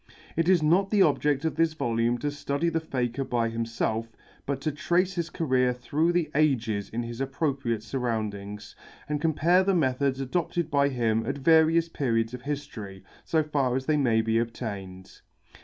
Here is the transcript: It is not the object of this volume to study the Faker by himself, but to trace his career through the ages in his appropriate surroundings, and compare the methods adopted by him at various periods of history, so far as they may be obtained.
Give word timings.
It 0.35 0.49
is 0.49 0.63
not 0.63 0.89
the 0.89 1.03
object 1.03 1.45
of 1.45 1.53
this 1.57 1.73
volume 1.73 2.17
to 2.17 2.31
study 2.31 2.69
the 2.69 2.79
Faker 2.79 3.23
by 3.23 3.49
himself, 3.49 4.07
but 4.47 4.59
to 4.61 4.71
trace 4.71 5.13
his 5.13 5.29
career 5.29 5.73
through 5.75 6.11
the 6.11 6.31
ages 6.33 6.89
in 6.89 7.03
his 7.03 7.21
appropriate 7.21 7.83
surroundings, 7.83 8.75
and 9.07 9.21
compare 9.21 9.63
the 9.63 9.75
methods 9.75 10.19
adopted 10.19 10.71
by 10.71 10.89
him 10.89 11.23
at 11.27 11.37
various 11.37 11.87
periods 11.87 12.33
of 12.33 12.41
history, 12.41 13.03
so 13.23 13.43
far 13.43 13.75
as 13.75 13.85
they 13.85 13.95
may 13.95 14.21
be 14.23 14.39
obtained. 14.39 15.21